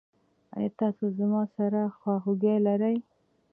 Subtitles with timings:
[0.55, 2.97] ایا تاسو زما سره خواخوږي لرئ؟